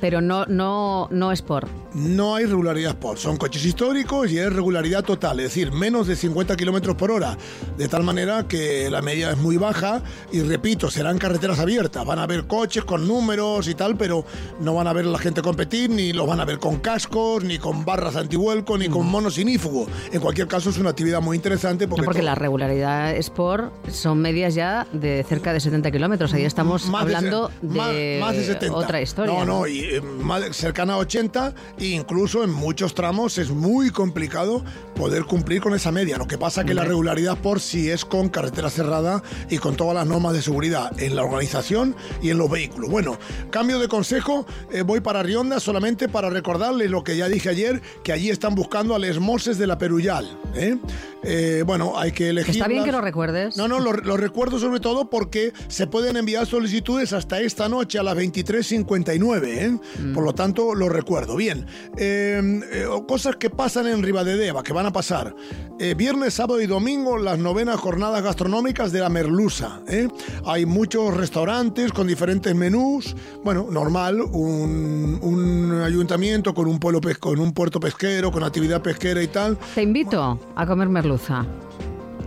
pero 0.00 0.20
no, 0.20 0.44
no, 0.46 1.08
no 1.10 1.32
es 1.32 1.42
por. 1.42 1.68
No 1.92 2.36
hay 2.36 2.44
regularidad 2.46 2.90
sport, 2.92 3.18
son 3.18 3.36
coches 3.36 3.64
históricos 3.64 4.30
y 4.30 4.38
es 4.38 4.52
regularidad 4.52 5.02
total, 5.02 5.40
es 5.40 5.46
decir, 5.46 5.72
menos 5.72 6.06
de 6.06 6.14
50 6.14 6.56
kilómetros 6.56 6.94
por 6.94 7.10
hora, 7.10 7.36
de 7.76 7.88
tal 7.88 8.04
manera 8.04 8.46
que 8.46 8.88
la 8.90 9.02
media 9.02 9.32
es 9.32 9.38
muy 9.38 9.56
baja 9.56 10.00
y 10.30 10.40
repito, 10.42 10.88
serán 10.88 11.18
carreteras 11.18 11.58
abiertas, 11.58 12.04
van 12.06 12.20
a 12.20 12.22
haber 12.22 12.46
coches 12.46 12.84
con 12.84 13.08
números 13.08 13.66
y 13.66 13.74
tal, 13.74 13.96
pero 13.96 14.24
no 14.60 14.74
van 14.74 14.86
a 14.86 14.92
ver 14.92 15.04
a 15.06 15.08
la 15.08 15.18
gente 15.18 15.42
competir, 15.42 15.90
ni 15.90 16.12
los 16.12 16.28
van 16.28 16.38
a 16.38 16.44
ver 16.44 16.58
con 16.60 16.76
cascos, 16.78 17.42
ni 17.42 17.58
con 17.58 17.84
barras 17.84 18.14
antivuelco, 18.14 18.78
ni 18.78 18.88
con 18.88 19.06
monos 19.10 19.36
inífugo. 19.38 19.88
En 20.12 20.20
cualquier 20.20 20.46
caso, 20.46 20.70
es 20.70 20.78
una 20.78 20.90
actividad 20.90 21.20
muy 21.20 21.36
interesante 21.36 21.88
porque, 21.88 22.02
No, 22.02 22.04
porque 22.04 22.20
to- 22.20 22.24
la 22.26 22.36
regularidad 22.36 23.16
Sport 23.16 23.88
son 23.90 24.20
medias 24.22 24.54
ya 24.54 24.86
de 24.92 25.24
cerca 25.28 25.52
de 25.52 25.58
70 25.58 25.90
kilómetros. 25.90 26.32
Ahí 26.34 26.44
estamos 26.44 26.86
Más 26.86 27.04
de 27.06 27.16
hablando 27.16 27.48
se- 27.60 27.66
de, 27.66 28.18
más- 28.20 28.28
más 28.28 28.36
de 28.36 28.44
70. 28.44 28.76
otra 28.76 29.02
historia. 29.02 29.34
No, 29.34 29.44
no, 29.44 29.66
y 29.66 29.80
eh, 29.90 30.00
más 30.00 30.56
cercana 30.56 30.94
a 30.94 30.98
80 30.98 31.54
e 31.78 31.86
incluso 31.86 32.44
en 32.44 32.50
muchos 32.50 32.94
tramos 32.94 33.38
es 33.38 33.50
muy 33.50 33.90
complicado 33.90 34.64
poder 34.94 35.24
cumplir 35.24 35.60
con 35.60 35.74
esa 35.74 35.90
media. 35.90 36.16
Lo 36.16 36.26
que 36.26 36.38
pasa 36.38 36.64
que 36.64 36.74
la 36.74 36.84
regularidad 36.84 37.38
por 37.38 37.60
sí 37.60 37.90
es 37.90 38.04
con 38.04 38.28
carretera 38.28 38.70
cerrada 38.70 39.22
y 39.48 39.58
con 39.58 39.76
todas 39.76 39.94
las 39.94 40.06
normas 40.06 40.34
de 40.34 40.42
seguridad 40.42 40.92
en 41.00 41.16
la 41.16 41.24
organización 41.24 41.96
y 42.22 42.30
en 42.30 42.38
los 42.38 42.50
vehículos. 42.50 42.90
Bueno, 42.90 43.18
cambio 43.50 43.78
de 43.78 43.88
consejo, 43.88 44.46
eh, 44.70 44.82
voy 44.82 45.00
para 45.00 45.22
Rionda 45.22 45.58
solamente 45.60 46.08
para 46.08 46.30
recordarles 46.30 46.90
lo 46.90 47.02
que 47.02 47.16
ya 47.16 47.28
dije 47.28 47.48
ayer, 47.48 47.82
que 48.04 48.12
allí 48.12 48.30
están 48.30 48.54
buscando 48.54 48.94
a 48.94 48.98
les 48.98 49.18
Moses 49.18 49.58
de 49.58 49.66
la 49.66 49.78
Peruyal. 49.78 50.38
¿eh? 50.54 50.76
Eh, 51.22 51.62
bueno, 51.66 51.98
hay 51.98 52.12
que 52.12 52.30
elegir. 52.30 52.54
Está 52.54 52.68
bien 52.68 52.84
que 52.84 52.92
lo 52.92 53.00
recuerdes. 53.00 53.56
No, 53.56 53.68
no, 53.68 53.80
lo, 53.80 53.92
lo 53.92 54.16
recuerdo 54.16 54.58
sobre 54.58 54.80
todo 54.80 55.10
porque 55.10 55.52
se 55.68 55.86
pueden 55.86 56.16
enviar 56.16 56.46
solicitudes 56.46 57.12
hasta 57.12 57.40
esta 57.40 57.68
noche 57.68 57.98
a 57.98 58.02
las 58.02 58.16
23.59. 58.16 59.44
¿eh? 59.46 59.79
Por 60.14 60.24
lo 60.24 60.34
tanto, 60.34 60.74
lo 60.74 60.88
recuerdo. 60.88 61.36
Bien, 61.36 61.66
eh, 61.96 62.60
eh, 62.72 62.86
cosas 63.06 63.36
que 63.36 63.50
pasan 63.50 63.86
en 63.86 64.02
Ribadedeva, 64.02 64.62
que 64.62 64.72
van 64.72 64.86
a 64.86 64.92
pasar. 64.92 65.34
Eh, 65.78 65.94
viernes, 65.94 66.34
sábado 66.34 66.60
y 66.60 66.66
domingo, 66.66 67.16
las 67.16 67.38
novenas 67.38 67.80
jornadas 67.80 68.22
gastronómicas 68.22 68.92
de 68.92 69.00
la 69.00 69.08
Merluza. 69.08 69.80
¿eh? 69.88 70.08
Hay 70.44 70.66
muchos 70.66 71.16
restaurantes 71.16 71.92
con 71.92 72.06
diferentes 72.06 72.54
menús. 72.54 73.16
Bueno, 73.42 73.66
normal, 73.70 74.20
un, 74.20 75.18
un 75.22 75.80
ayuntamiento 75.80 76.52
con 76.54 76.66
un, 76.68 76.78
pueblo 76.78 77.00
con 77.18 77.38
un 77.38 77.52
puerto 77.52 77.80
pesquero, 77.80 78.30
con 78.30 78.44
actividad 78.44 78.82
pesquera 78.82 79.22
y 79.22 79.28
tal. 79.28 79.58
Te 79.74 79.82
invito 79.82 80.38
a 80.54 80.66
comer 80.66 80.88
merluza. 80.88 81.46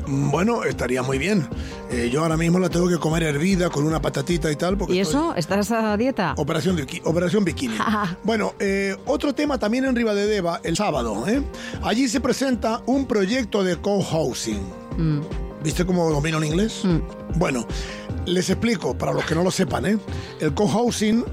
Mm, 0.07 0.31
Bueno, 0.31 0.63
estaría 0.63 1.01
muy 1.03 1.17
bien. 1.17 1.48
Eh, 1.91 2.10
yo 2.12 2.22
ahora 2.24 2.38
mismo 2.38 2.60
la 2.60 2.69
tengo 2.69 2.88
que 2.89 2.98
comer 2.98 3.24
hervida 3.24 3.69
con 3.69 3.86
una 3.86 4.01
patatita 4.01 4.51
y 4.51 4.55
tal. 4.55 4.77
Porque 4.77 4.93
¿Y 4.95 5.00
eso? 5.00 5.33
¿Estás 5.36 5.72
a 5.72 5.95
dieta? 5.98 6.33
Operación, 6.38 6.75
de- 6.75 7.01
Operación 7.05 7.43
Bikini. 7.45 7.75
bueno, 8.24 8.53
eh, 8.60 8.95
otro 9.05 9.33
tema 9.33 9.57
también 9.57 9.86
en 9.86 9.95
Ribadedeva, 9.95 10.60
el 10.63 10.75
sábado. 10.75 11.27
¿eh? 11.27 11.41
Allí 11.83 12.07
se 12.07 12.19
presenta 12.22 12.81
un 12.86 13.05
proyecto 13.05 13.63
de 13.63 13.77
co-housing. 13.77 14.62
Mm. 14.98 15.19
¿Viste 15.63 15.86
cómo 15.86 16.10
domino 16.10 16.39
el 16.39 16.43
inglés? 16.45 16.81
Bueno, 17.36 17.65
les 18.25 18.50
explico, 18.50 18.98
para 18.98 19.13
los 19.13 19.24
que 19.25 19.33
no 19.33 19.43
lo 19.43 19.51
sepan, 19.51 19.86
¿eh? 19.86 19.98
el 20.41 20.53
co-housing 20.53 21.19
mm, 21.19 21.24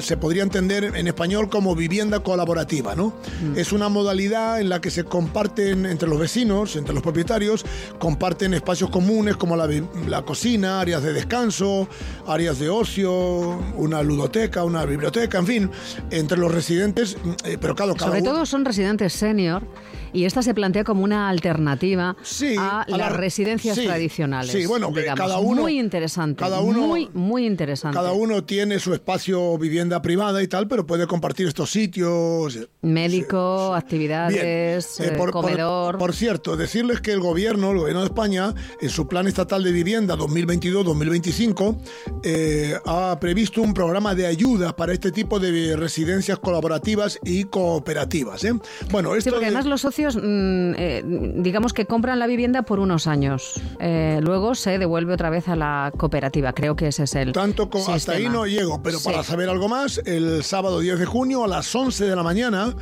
se 0.00 0.16
podría 0.16 0.42
entender 0.42 0.84
en 0.84 1.06
español 1.08 1.48
como 1.48 1.74
vivienda 1.74 2.20
colaborativa, 2.20 2.94
¿no? 2.94 3.12
Es 3.56 3.72
una 3.72 3.88
modalidad 3.88 4.60
en 4.60 4.68
la 4.68 4.80
que 4.80 4.90
se 4.90 5.04
comparten 5.04 5.86
entre 5.86 6.08
los 6.08 6.18
vecinos, 6.18 6.76
entre 6.76 6.94
los 6.94 7.02
propietarios, 7.02 7.64
comparten 7.98 8.54
espacios 8.54 8.90
comunes 8.90 9.36
como 9.36 9.56
la, 9.56 10.22
cocina, 10.22 10.80
áreas 10.80 11.02
de 11.02 11.12
descanso, 11.12 11.88
áreas 12.26 12.58
de 12.58 12.68
ocio, 12.68 13.58
una 13.76 14.02
ludoteca, 14.02 14.64
una 14.64 14.84
biblioteca, 14.84 15.38
en 15.38 15.46
fin, 15.46 15.70
entre 16.10 16.38
los 16.38 16.52
residentes, 16.52 17.16
mm, 17.22 17.30
eh, 17.44 17.58
pero 17.60 17.74
claro, 17.74 17.94
cada 17.94 18.06
Sobre 18.08 18.22
uno- 18.22 18.32
todo 18.32 18.46
son 18.46 18.64
residentes 18.64 19.12
senior 19.12 19.62
y 20.12 20.24
esta 20.24 20.42
se 20.42 20.54
plantea 20.54 20.84
como 20.84 21.04
una 21.04 21.28
alternativa 21.28 22.16
Sí, 22.22 22.54
a, 22.58 22.82
a 22.82 22.88
las 22.88 22.98
la- 22.98 23.08
residencias 23.10 23.76
sí, 23.76 23.84
tradicionales. 23.86 24.52
sí, 24.52 24.66
bueno, 24.66 24.90
digamos. 24.94 25.18
cada 25.18 25.38
uno- 25.38 25.62
muy 25.62 25.78
interesante. 25.78 26.38
cada 26.40 26.60
uno- 26.60 26.86
muy, 26.86 27.08
muy 27.14 27.46
interesante. 27.46 27.96
Cada 27.96 28.12
uno 28.12 28.44
tiene 28.44 28.78
su 28.78 28.94
espacio 28.94 29.56
vivienda 29.58 30.00
privada 30.02 30.42
y 30.42 30.48
tal, 30.48 30.68
pero 30.68 30.86
puede 30.86 31.06
compartir 31.06 31.46
estos 31.48 31.70
sitios. 31.70 32.58
Médico, 32.82 33.68
Bien. 33.68 33.78
actividades, 33.78 35.00
Eh, 35.00 35.06
eh, 35.08 35.10
por, 35.16 35.30
comedor. 35.30 35.98
por 35.98 36.14
cierto, 36.14 36.56
decirles 36.56 37.00
que 37.00 37.12
el 37.12 37.20
gobierno, 37.20 37.70
el 37.72 37.78
gobierno 37.78 38.00
de 38.00 38.06
España, 38.06 38.54
en 38.80 38.88
su 38.90 39.08
plan 39.08 39.26
estatal 39.26 39.62
de 39.64 39.72
vivienda 39.72 40.16
2022-2025, 40.16 41.76
eh, 42.24 42.76
ha 42.86 43.18
previsto 43.20 43.62
un 43.62 43.74
programa 43.74 44.14
de 44.14 44.26
ayuda 44.26 44.74
para 44.76 44.92
este 44.92 45.12
tipo 45.12 45.38
de 45.38 45.76
residencias 45.76 46.38
colaborativas 46.38 47.18
y 47.24 47.44
cooperativas. 47.44 48.44
¿eh? 48.44 48.52
Bueno, 48.90 49.14
esto 49.14 49.30
porque 49.30 49.46
de- 49.46 49.46
además 49.46 49.66
los 49.66 49.80
socios, 49.80 49.97
mm, 50.06 50.74
eh, 50.76 51.02
digamos 51.36 51.72
que 51.72 51.86
compran 51.86 52.18
la 52.18 52.26
vivienda 52.26 52.62
por 52.62 52.80
unos 52.80 53.06
años. 53.06 53.60
Eh, 53.80 54.20
luego 54.22 54.54
se 54.54 54.78
devuelve 54.78 55.14
otra 55.14 55.30
vez 55.30 55.48
a 55.48 55.56
la 55.56 55.92
cooperativa. 55.96 56.52
Creo 56.52 56.76
que 56.76 56.88
ese 56.88 57.04
es 57.04 57.14
el. 57.14 57.32
Tanto 57.32 57.68
co- 57.70 57.84
hasta 57.90 58.12
ahí 58.12 58.28
no 58.28 58.46
llego, 58.46 58.82
pero 58.82 58.98
Sí. 58.98 59.04
para 59.04 59.22
saber 59.22 59.48
algo 59.48 59.68
más, 59.68 59.98
el 60.06 60.42
sábado 60.42 60.80
10 60.80 60.98
de 60.98 61.06
junio 61.06 61.44
a 61.44 61.48
las 61.48 61.74
11 61.74 62.04
de 62.04 62.16
la 62.16 62.22
mañana 62.22 62.74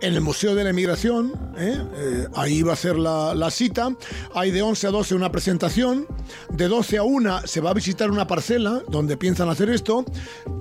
en 0.00 0.14
el 0.14 0.20
Museo 0.20 0.54
de 0.54 0.64
la 0.64 0.70
Emigración, 0.70 1.32
¿eh? 1.58 1.76
Eh, 1.96 2.26
ahí 2.34 2.62
va 2.62 2.72
a 2.72 2.76
ser 2.76 2.96
la, 2.96 3.34
la 3.34 3.50
cita, 3.50 3.88
hay 4.34 4.50
de 4.50 4.62
11 4.62 4.86
a 4.86 4.90
12 4.90 5.14
una 5.14 5.30
presentación, 5.32 6.06
de 6.50 6.68
12 6.68 6.98
a 6.98 7.02
1 7.02 7.40
se 7.46 7.60
va 7.60 7.70
a 7.70 7.74
visitar 7.74 8.10
una 8.10 8.26
parcela 8.26 8.82
donde 8.88 9.16
piensan 9.16 9.48
hacer 9.48 9.70
esto, 9.70 10.04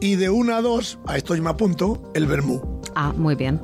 y 0.02 0.16
de 0.16 0.30
1 0.30 0.56
a 0.56 0.62
2, 0.62 1.00
a 1.08 1.18
esto 1.18 1.36
yo 1.36 1.44
me 1.44 1.50
apunto, 1.50 2.12
el 2.14 2.26
Bermú. 2.26 2.62
Ah, 2.96 3.14
muy 3.16 3.36
bien. 3.36 3.60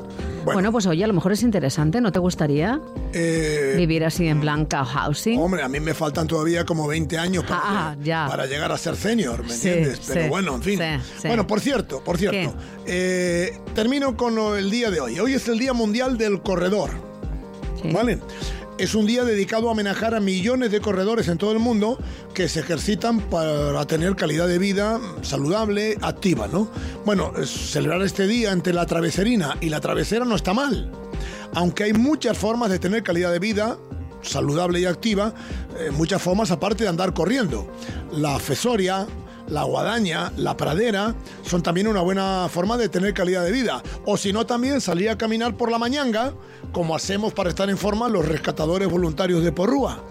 Bueno. 0.45 0.57
Bueno. 0.57 0.71
pues 0.71 0.85
oye, 0.85 1.03
a 1.03 1.07
lo 1.07 1.13
mejor 1.13 1.31
es 1.33 1.43
interesante, 1.43 1.99
¿no 2.01 2.11
te 2.11 2.19
gustaría 2.19 2.79
Eh, 3.13 3.73
vivir 3.77 4.05
así 4.05 4.27
en 4.27 4.41
blanca 4.41 4.85
housing? 4.85 5.39
Hombre, 5.39 5.63
a 5.63 5.67
mí 5.69 5.79
me 5.79 5.93
faltan 5.93 6.27
todavía 6.27 6.65
como 6.65 6.87
20 6.87 7.17
años 7.17 7.43
para, 7.43 7.61
Ah, 7.63 7.95
ya. 8.01 8.27
para 8.29 8.45
llegar 8.45 8.71
a 8.71 8.77
ser 8.77 8.95
senior, 8.95 9.43
¿me 9.43 9.49
Sí, 9.49 9.67
entiendes? 9.69 10.01
Pero 10.07 10.21
sí, 10.23 10.29
bueno, 10.29 10.55
en 10.55 10.61
fin. 10.63 10.79
sí. 11.19 11.27
Bueno, 11.27 11.47
por 11.47 11.59
cierto, 11.59 12.03
por 12.03 12.17
cierto, 12.17 12.53
eh, 12.85 13.57
termino 13.73 14.15
con 14.15 14.37
el 14.57 14.69
día 14.69 14.91
de 14.91 15.01
hoy. 15.01 15.19
Hoy 15.19 15.33
es 15.33 15.47
el 15.47 15.57
Día 15.59 15.73
Mundial 15.73 16.17
del 16.17 16.41
Corredor. 16.41 16.91
¿vale? 17.93 18.19
Es 18.77 18.94
un 18.94 19.05
día 19.05 19.24
dedicado 19.24 19.70
a 19.70 19.72
homenajear 19.72 20.15
a 20.15 20.20
millones 20.20 20.70
de 20.70 20.82
corredores 20.82 21.29
en 21.29 21.38
todo 21.38 21.53
el 21.53 21.60
mundo 21.60 21.98
que 22.34 22.50
se 22.50 22.60
ejercitan 22.60 23.22
para 23.22 23.86
tener 23.88 24.17
calidad 24.17 24.50
de 24.50 24.60
vida 24.60 25.00
saludable, 25.22 25.98
activa, 26.01 26.50
¿no? 26.50 26.70
Bueno, 27.05 27.32
celebrar 27.46 28.01
este 28.01 28.27
día 28.27 28.51
entre 28.51 28.74
la 28.74 28.86
traveserina 28.86 29.55
y 29.62 29.70
la 29.70 29.79
travesera 29.79 30.25
no 30.25 30.36
está 30.36 30.53
mal. 30.53 30.91
Aunque 31.53 31.86
hay 31.86 31.94
muchas 31.94 32.38
formas 32.38 32.70
de 32.70 32.79
tener 32.79 33.01
calidad 33.01 33.32
de 33.32 33.39
vida 33.39 33.77
saludable 34.22 34.82
y 34.82 34.86
activa, 34.86 35.34
eh, 35.79 35.91
muchas 35.91 36.22
formas 36.22 36.51
aparte 36.51 36.84
de 36.84 36.89
andar 36.89 37.13
corriendo. 37.13 37.72
La 38.12 38.39
fesoria, 38.39 39.08
la 39.47 39.63
guadaña, 39.63 40.31
la 40.37 40.57
pradera 40.57 41.15
son 41.43 41.61
también 41.61 41.87
una 41.87 42.01
buena 42.01 42.47
forma 42.49 42.77
de 42.77 42.89
tener 42.89 43.13
calidad 43.13 43.43
de 43.43 43.51
vida. 43.51 43.83
O 44.05 44.17
si 44.17 44.33
no, 44.33 44.45
también 44.45 44.81
salir 44.81 45.09
a 45.09 45.17
caminar 45.17 45.55
por 45.55 45.71
la 45.71 45.77
mañanga, 45.77 46.33
como 46.71 46.95
hacemos 46.95 47.33
para 47.33 47.49
estar 47.49 47.69
en 47.69 47.77
forma 47.77 48.09
los 48.09 48.27
rescatadores 48.27 48.89
voluntarios 48.89 49.43
de 49.43 49.51
Porrúa 49.51 50.03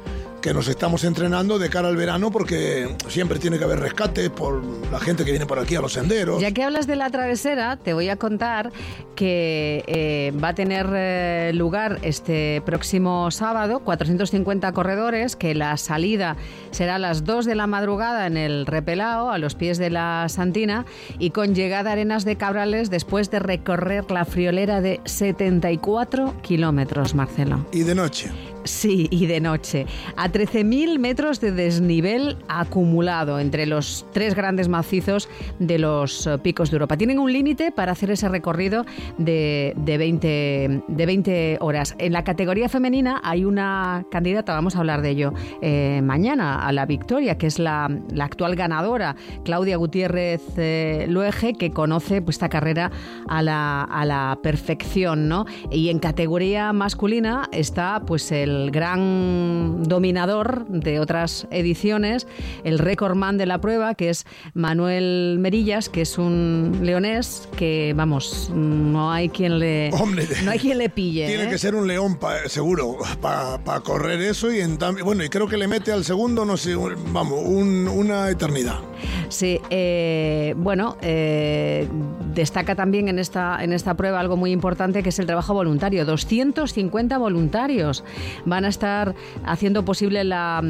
que 0.45 0.53
nos 0.53 0.69
estamos 0.69 1.05
entrenando 1.05 1.59
de 1.59 1.71
cara 1.71 1.89
al 1.89 1.97
verano 1.97 2.31
porque 2.31 2.95
siempre 3.09 3.39
tiene 3.39 3.57
que 3.57 3.65
haber 3.65 3.81
rescates 3.81 4.29
por 4.29 4.63
la 4.93 5.01
gente 5.01 5.25
que 5.25 5.31
viene 5.31 5.47
por 5.47 5.59
aquí 5.59 5.75
a 5.75 5.81
los 5.81 5.95
senderos. 5.95 6.39
Ya 6.39 6.53
que 6.53 6.63
hablas 6.63 6.87
de 6.87 6.97
la 6.97 7.09
travesera, 7.09 7.79
te 7.79 7.95
voy 7.95 8.11
a 8.11 8.17
contar 8.17 8.71
que 9.17 9.83
eh, 9.87 10.35
va 10.39 10.49
a 10.49 10.55
tener 10.55 10.87
eh, 10.93 11.53
lugar 11.55 11.99
este 12.03 12.61
próximo 12.67 13.31
sábado 13.31 13.79
450 13.81 14.71
corredores, 14.73 15.35
que 15.35 15.55
la 15.55 15.79
salida 15.79 16.37
será 16.73 16.97
a 16.97 16.99
las 16.99 17.25
2 17.25 17.47
de 17.47 17.55
la 17.55 17.67
madrugada 17.67 18.27
en 18.27 18.37
el 18.37 18.67
Repelao, 18.67 19.31
a 19.31 19.39
los 19.39 19.55
pies 19.55 19.79
de 19.79 19.89
la 19.89 20.27
Santina, 20.29 20.85
y 21.19 21.31
con 21.31 21.55
llegada 21.55 21.89
a 21.89 21.93
Arenas 21.95 22.27
de 22.27 22.37
Cabrales 22.37 22.91
después 22.91 23.31
de 23.31 23.39
recorrer 23.39 24.11
la 24.11 24.27
friolera 24.27 24.83
de 24.83 25.01
74 25.07 26.35
kilómetros, 26.43 27.15
Marcelo. 27.15 27.65
Y 27.73 27.85
de 27.85 27.95
noche. 27.95 28.31
Sí, 28.65 29.09
y 29.11 29.27
de 29.27 29.41
noche. 29.41 29.87
A 30.17 30.31
13.000 30.31 30.99
metros 30.99 31.41
de 31.41 31.53
desnivel 31.53 32.39
acumulado 32.49 33.39
entre 33.39 33.67
los 33.67 34.07
tres 34.13 34.35
grandes 34.35 34.69
macizos 34.69 35.29
de 35.59 35.79
los 35.79 36.27
eh, 36.27 36.39
picos 36.39 36.71
de 36.71 36.77
Europa. 36.77 36.97
Tienen 36.97 37.19
un 37.19 37.31
límite 37.31 37.73
para 37.73 37.93
hacer 37.93 38.11
ese 38.11 38.29
recorrido 38.29 38.87
de, 39.19 39.75
de 39.77 39.99
20, 39.99 40.83
de 40.89 41.07
20 41.07 41.59
horas. 41.61 41.95
En 41.99 42.15
la 42.15 42.25
categoría 42.25 42.71
femenina 42.71 43.21
hay 43.23 43.45
una 43.45 44.07
candidata, 44.11 44.55
vamos 44.55 44.77
a 44.77 44.79
hablar 44.79 45.03
de 45.03 45.11
ello 45.11 45.35
eh, 45.61 46.01
mañana, 46.03 46.67
a 46.67 46.73
la 46.73 46.87
victoria, 46.87 47.37
que 47.37 47.47
es 47.47 47.59
la, 47.59 47.91
la 48.13 48.25
actual 48.25 48.57
ganadora, 48.57 49.15
Claudia 49.45 49.77
Gutiérrez 49.77 50.43
eh, 50.57 51.05
Luege, 51.09 51.53
que 51.53 51.71
conoce 51.71 52.23
pues, 52.23 52.37
esta 52.37 52.49
carrera 52.49 52.91
a 53.29 53.43
la, 53.43 53.83
a 53.83 54.07
la 54.07 54.39
perfección. 54.43 55.29
¿no? 55.29 55.45
Y 55.71 55.91
en 55.91 55.99
categoría 55.99 56.73
masculina 56.73 57.49
está 57.53 58.03
pues 58.07 58.33
el 58.33 58.54
gran 58.73 59.83
dominador 59.85 60.67
de 60.69 61.01
otras 61.01 61.47
ediciones, 61.51 62.27
el 62.65 62.79
recordman 62.79 63.39
de 63.39 63.47
la 63.47 63.61
prueba, 63.61 63.95
que 63.95 64.11
es 64.11 64.27
Manuel 64.55 65.37
Merillas, 65.41 65.89
que 65.89 66.03
es 66.03 66.19
un 66.19 66.81
leonés 66.83 67.49
que, 67.57 67.93
vamos, 67.97 68.51
no 68.55 69.11
hay 69.13 69.29
quien 69.29 69.59
le, 69.59 69.91
Hombre, 69.93 70.27
no 70.45 70.51
hay 70.51 70.59
quien 70.59 70.79
le 70.79 70.89
pille. 70.89 71.27
Tiene 71.27 71.45
¿eh? 71.45 71.49
que 71.49 71.59
ser 71.59 71.75
un 71.75 71.87
león, 71.87 72.17
pa- 72.19 72.49
seguro, 72.49 72.97
para 73.21 73.81
correr 73.81 74.21
eso 74.21 74.53
y 74.53 74.61
en 74.61 74.79
bueno, 75.05 75.25
y 75.25 75.29
creo 75.29 75.49
que 75.49 75.57
le 75.57 75.67
mete 75.69 75.93
al 75.93 76.05
segundo, 76.05 76.45
no 76.45 76.57
sé, 76.57 76.77
un- 76.77 76.95
vamos, 77.13 77.41
un- 77.45 77.89
una 77.89 78.29
eternidad. 78.31 78.81
Sí, 79.29 79.61
eh, 79.71 80.55
bueno, 80.57 80.97
eh, 81.03 81.89
destaca 82.35 82.75
también 82.75 83.09
en 83.09 83.19
esta, 83.19 83.63
en 83.63 83.73
esta 83.73 83.95
prueba 83.95 84.21
algo 84.21 84.37
muy 84.37 84.51
importante 84.53 85.03
que 85.03 85.09
es 85.09 85.19
el 85.19 85.27
trabajo 85.27 85.55
voluntario. 85.55 86.05
250 86.05 87.19
voluntarios 87.19 88.05
van 88.45 88.65
a 88.65 88.69
estar 88.69 89.15
haciendo 89.45 89.85
posible 89.85 90.25
la, 90.25 90.63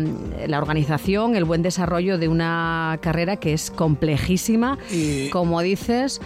la 0.46 0.58
organización, 0.58 1.36
el 1.36 1.44
buen 1.44 1.62
desarrollo 1.62 2.18
de 2.18 2.28
una 2.28 2.98
carrera 3.00 3.36
que 3.36 3.52
es 3.52 3.70
complejísima, 3.70 4.78
Y- 4.90 5.30
como 5.30 5.60
dices, 5.62 6.20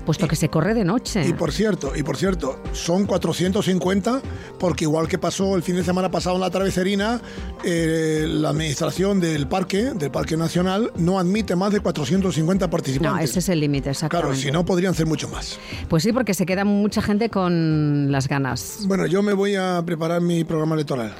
puesto 0.00 0.26
que 0.28 0.36
se 0.36 0.48
corre 0.48 0.74
de 0.74 0.84
noche. 0.84 1.26
Y 1.26 1.32
por 1.32 1.52
cierto, 1.52 1.92
y 1.96 2.02
por 2.02 2.16
cierto, 2.16 2.60
son 2.72 3.06
450 3.06 4.20
porque 4.58 4.84
igual 4.84 5.08
que 5.08 5.18
pasó 5.18 5.56
el 5.56 5.62
fin 5.62 5.76
de 5.76 5.84
semana 5.84 6.10
pasado 6.10 6.36
en 6.36 6.40
la 6.42 6.50
traveserina, 6.50 7.20
eh, 7.64 8.24
la 8.28 8.50
administración 8.50 9.20
del 9.20 9.46
parque, 9.46 9.92
del 9.94 10.10
Parque 10.10 10.36
Nacional, 10.36 10.90
no 10.96 11.18
admite 11.18 11.56
más 11.56 11.72
de 11.72 11.80
450 11.80 12.68
participantes. 12.70 13.18
no, 13.18 13.24
ese 13.24 13.38
es 13.38 13.48
el 13.48 13.60
límite, 13.60 13.90
exactamente. 13.90 14.28
Claro, 14.28 14.40
si 14.40 14.50
no 14.50 14.64
podrían 14.64 14.94
ser 14.94 15.06
mucho 15.06 15.28
más. 15.28 15.58
Pues 15.88 16.02
sí, 16.02 16.12
porque 16.12 16.34
se 16.34 16.46
queda 16.46 16.64
mucha 16.64 17.02
gente 17.02 17.28
con 17.30 18.10
las 18.10 18.28
ganas. 18.28 18.80
Bueno, 18.86 19.06
yo 19.06 19.22
me 19.22 19.32
voy 19.32 19.54
a 19.56 19.82
preparar 19.84 20.20
mi 20.20 20.44
programa 20.44 20.74
electoral. 20.74 21.14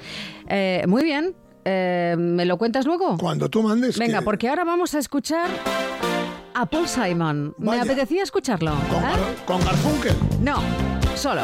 Eh, 0.49 0.85
muy 0.89 1.05
bien. 1.05 1.35
Eh, 1.65 2.17
¿Me 2.19 2.45
lo 2.47 2.57
cuentas 2.57 2.87
luego? 2.87 3.19
Cuando 3.19 3.49
tú 3.51 3.63
mandes. 3.63 3.99
Venga, 3.99 4.21
que- 4.21 4.25
porque 4.25 4.49
ahora 4.49 4.65
vamos 4.65 4.95
a 4.95 4.99
escuchar 4.99 5.49
a 6.55 6.67
Paul 6.67 6.89
Simon. 6.89 7.55
Me 7.59 7.81
apetecía 7.81 8.23
escucharlo. 8.23 8.73
Con, 8.89 8.99
¿eh? 9.05 9.07
Gar- 9.07 9.45
con 9.45 9.65
Garfunkel. 9.65 10.17
No, 10.41 10.61
solo. 11.15 11.39